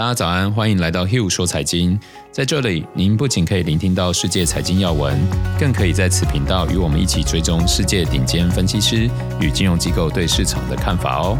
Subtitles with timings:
[0.00, 2.00] 大家早安，欢迎来到 Hill 说财经。
[2.32, 5.20] 在这里，您不仅可以聆听到世界财经要闻，
[5.58, 9.10] 更可以在此频道与我们一起追踪世界顶尖分析师
[9.42, 11.38] 与金融机构对市场的看法哦。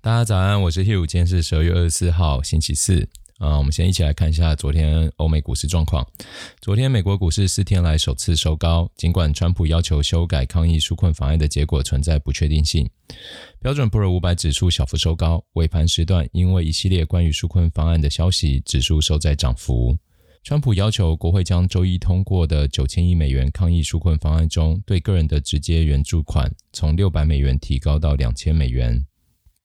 [0.00, 3.08] 大家早安，我是 Hill，今天是十二月二十四号，星期四。
[3.38, 6.06] 啊，我们先一起来看一下昨天欧美股市状况。
[6.60, 12.88] 昨天美国股市四天来首次收高，尽管川普要求修改抗疫纾困法案的结果存在不确定性。
[13.60, 19.96] 标准普尔五百指数小幅收高，尾盘时段因为一系列关于纾困方案的消息，指数收在涨幅。
[20.42, 29.04] 川普要求国会将周一通过的九千亿美元抗疫纾困方案中，对个人的直接援助款从六百美元提高到两千美元。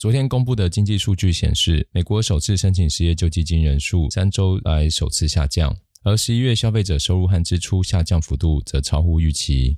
[0.00, 9.76] 昨天公布的经济数据显示，美国首次申请失业救济金人数三周来首次下降，而十一月消费者收入和支出下降幅度则超乎预期。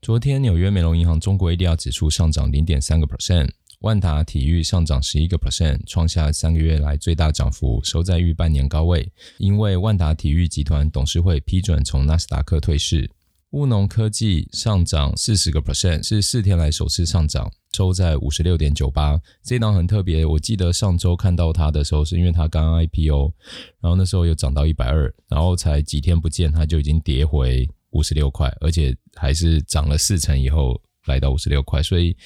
[0.00, 3.50] 昨天纽约美隆银行中国 ADR 指数上涨零点三个 percent，
[3.80, 9.12] 万达体育上涨十一个 percent，创下三个月来最大涨幅，收在逾半年高位。
[9.36, 13.10] 因为万达体育集团董事会批准从纳斯达克退市。
[13.50, 19.20] 务农科技上涨四十个 percent，是四天来首次上涨，收在五十六点九八。
[19.42, 23.32] 这档很特别，我记得上周看到它的时候，是因为它刚 IPO，
[23.80, 31.82] 然后那时候有涨到一百二，然后才几天不见，它就已经跌回五十六块，而且还是涨了四成以后来到五十六块。
[31.82, 32.16] 所以，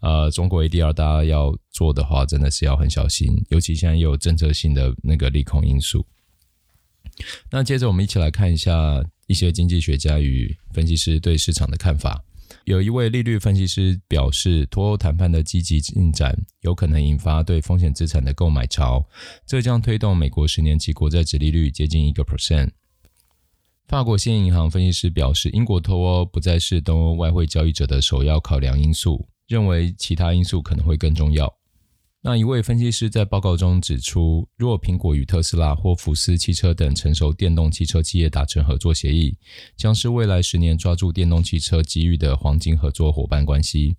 [0.00, 6.04] 呃，中国 ADR 大家要做的话，真的是要很小心，尤其现在又有政策性的那个利空因素。
[7.50, 9.04] 那接着我们一起来看一下。
[9.28, 12.24] 一些经济学家与分析师对市场的看法。
[12.68, 19.02] 有一位利率分析师表示，脱欧谈判的积极进展有可能引发对风险资产的购买潮，
[19.46, 22.68] 这将推动美国十年期国债殖利率接近一个 percent。
[23.86, 31.50] 法国兴业银行分析师表示，英国脱欧不再是东欧外汇交易者的首要考量因素，认为其他因素可能会更重要。
[32.20, 39.36] 那一位分析师在报告中指出，若苹果与特斯拉或福斯汽车等成熟电动汽车企业达成合作协议，
[39.76, 43.96] 将是未来十年抓住电动汽车机遇的黄金合作伙伴关系。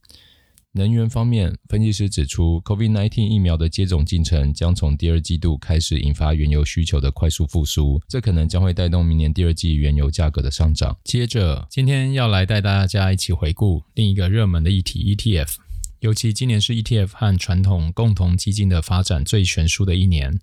[0.73, 10.95] 能源方面，分析师指出，COVID-19 疫苗的接种进程将从第二季度开始引发原油需求的快速复苏，这可能将会带动明年第二季原油价格的上涨。
[11.05, 15.68] 接着，今天要来带大家一起回顾另一个热门的议题 ——ETF。
[15.99, 20.39] 尤其今年是 ETF 和传统共同基金的发展最悬殊的一年。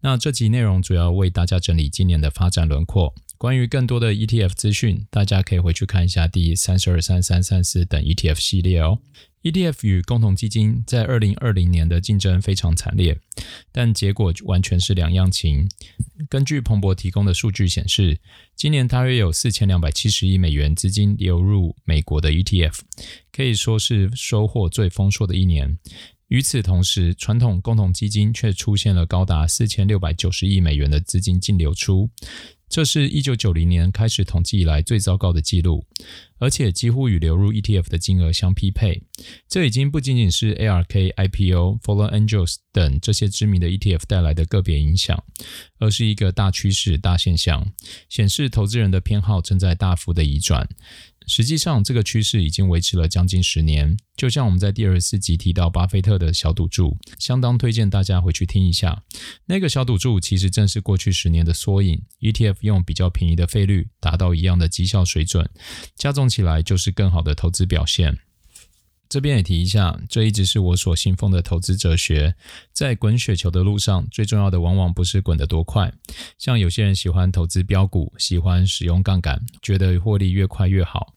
[0.00, 3.14] 那这集内容主要为大家整理今年的发展轮廓。
[3.38, 8.98] 关于更多的 ETF 资讯，大家可以回去看一下第三十二、三三、三四等 ETF 系列哦。
[9.42, 13.18] ETF 与共同基金在二零二零年的竞争非常惨烈，
[13.72, 15.68] 但结果完全是两样情。
[16.28, 18.20] 根据彭博提供的数据显示，
[18.54, 22.78] 今年大约有四千两百七十亿美元资金流入美国的 ETF，
[23.32, 25.78] 可以说是收获最丰硕的一年。
[26.28, 32.08] 与此同时，传统共同基金却出现了高达四千六百九十亿美元的资金净流出。
[32.72, 35.84] 这是一九九零年开始统计以来最糟糕的记录，
[36.38, 39.02] 而且几乎与流入 ETF 的金额相匹配。
[39.46, 45.22] 这已经不仅仅是 ARK、IPO、Follow Angels 等这些知名的 ETF 带来的个别影响，
[45.80, 47.74] 而是一个大趋势、大现象，
[48.08, 50.66] 显示投资人的偏好正在大幅的移转。
[51.26, 53.96] 实际上，这个趋势已经维持了将近十年。
[54.16, 59.02] 就像我们在第二十四集提到巴菲特的小赌注，相当推荐大家回去听一下。
[59.46, 62.02] 那个小赌注其实正是过去十年的缩影。
[62.20, 65.48] ETF 用比较便宜的费率达到一样的绩效水准，
[65.96, 68.18] 加总起来就是更好的投资表现。
[69.12, 72.34] 这边也提一下，这一直是我所信奉的投资哲学。
[72.72, 75.92] 在滚雪球的路上，最重要的往往不是滚得多快。
[76.38, 81.12] 像有些人喜欢投资标股，喜欢使用杠杆，觉得获利越快越好。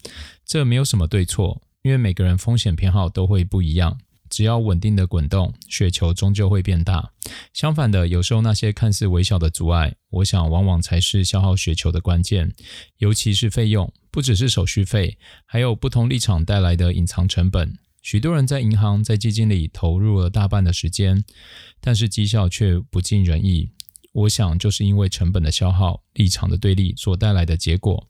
[0.45, 3.97] 这没有什么对错，因为每个人风险偏好都会不一样。
[4.29, 7.13] 只要稳定的滚动，雪球终究会变大。
[7.53, 12.51] 相反的，有时候那些看似微小的阻碍，我想往往才是消耗雪球的关键。
[12.97, 17.77] 尤其是费用，不只是手续费，还有不同立场带来的隐藏成本。
[18.05, 21.23] 许多人在银行、在基金里投入了大半的时间，
[21.81, 23.71] 但是绩效却不尽人意。
[24.11, 28.05] 我想，就是因为成本的消耗、立场的对立所带来的结果。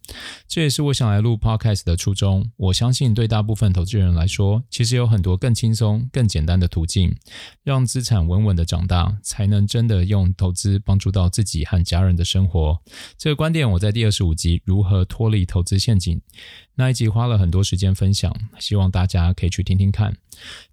[0.48, 2.50] 这也是我想来录 Podcast 的初衷。
[2.56, 7.16] 我相信，对大部分投资人来说，其实有很多更轻松、更简单的途径，
[7.64, 12.82] 让资产稳稳的长大，才能真的用投资帮助到自己和家人的生活。
[13.18, 16.18] 这个观点，我在第二十五集《如何脱离投资陷阱》
[16.78, 20.16] 那一集花了很多时间分享，希望大家可以去听听看。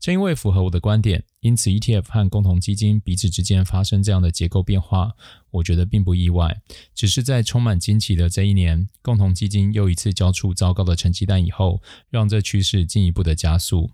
[0.01, 5.13] 正因为符合我的观点，因此 ETF 和共同基金彼此之间发生这样的结构变化，
[5.53, 6.61] 我觉得并不意外。
[6.93, 13.91] 只是在充满惊奇的这一年，共同基金又一次交出糟糕的成绩单以后，让这趋势进一步的加速。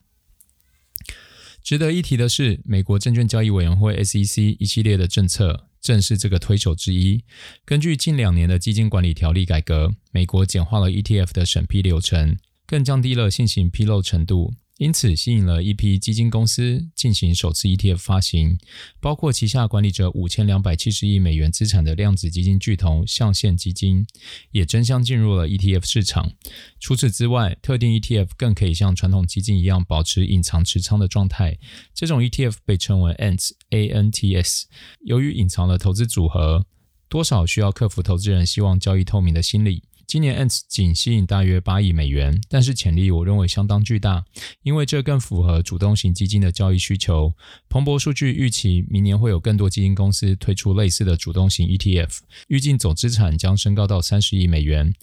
[1.62, 7.24] 值得一提的是，美国证券交易委员会 SEC 一系列的政策正是这个推手之一。
[7.64, 14.54] 根据近两年的基金管理条例改革，美国简化了 ETF 的审批流程，更降低了信息披露程度。
[14.78, 18.56] 因此，吸引了一批基金公司进行首次 ETF 发行，
[19.00, 24.06] 包括旗下管理着五千两百七十亿美元资产的量子基金巨头象限基金，
[24.52, 26.30] 也争相进入了 ETF 市场。
[26.78, 31.58] 除此之外，特定 ETF 更可以像传统基金一样保持隐藏持仓的状态，
[31.92, 34.62] 这种 ETF 被称为 Ant Ants。
[35.04, 36.64] 由于隐藏了投资组合，
[37.08, 39.82] 多少需要克服投资人希望交易透明的心理。
[40.08, 44.24] 今年 ANTS 仅吸引大约八亿美元，但是潜力我认为相当巨大，
[44.62, 47.34] 因为这更符合主动型基金的交易需求。
[47.68, 54.94] 彭博数据预期明年会有更多基金公司推出类似的主动型 ETF，预计总资产将升高到三十亿美元。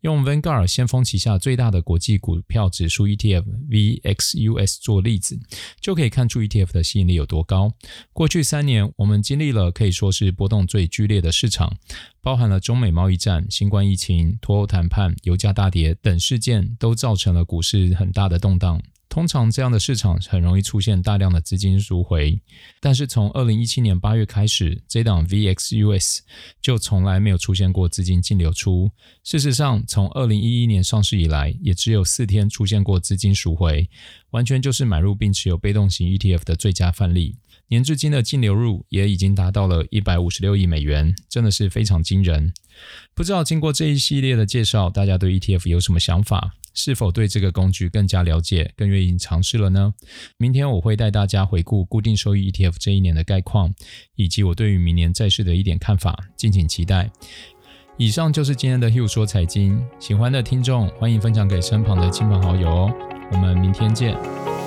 [0.00, 5.38] 用 Vanguard 先锋旗下最大的国际股票指数 ETF VXUS 做例子，
[5.80, 7.74] 就可以看出 ETF 的吸引力有多高。
[8.12, 11.76] 过去三年，我们经历了可以说是波动最剧烈的市场，
[12.22, 18.80] 包含了中美贸易战、新冠疫情、脱欧谈判、油价大跌等事件，都造成了股市很大的动荡。
[19.10, 22.40] 通常这样的市场很容易出现大量的资金赎回，
[22.80, 26.20] 但是从二零一七年八月开始，这档 VXUS
[26.62, 28.92] 就从来没有出现过资金净流出。
[29.24, 33.90] 事实上，从二零一一年上市以来，也只有四天出现过资金赎回，
[34.30, 37.36] 完全就是买入并持有被动型 ETF 的最佳范例。
[37.66, 42.52] 年至今的净流入也已经达到了一百五十六亿美元，真的是非常惊人。
[43.12, 46.54] 不知道经过这一系列的介绍，大家对 ETF 有什么想法？
[46.72, 49.94] 是否对这个工具更加了解，更愿意尝试了呢？
[50.36, 53.74] 明天我会带大家回顾固定收益 ETF 这一年的概况，
[54.16, 57.10] 以及我对于明年债市的一点看法，敬请期待。
[57.96, 62.94] 以上就是今天的 Hugh 说财经，喜欢的听众欢迎分享给身旁的亲朋好友哦。
[63.32, 64.59] 我们明天见。